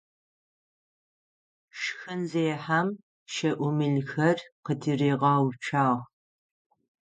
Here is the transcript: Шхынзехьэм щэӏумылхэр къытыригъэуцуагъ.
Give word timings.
Шхынзехьэм 1.79 2.87
щэӏумылхэр 3.33 4.37
къытыригъэуцуагъ. 4.65 5.99